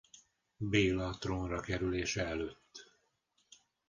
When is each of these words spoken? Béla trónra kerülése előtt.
Béla 0.57 1.17
trónra 1.17 1.59
kerülése 1.59 2.25
előtt. 2.25 2.91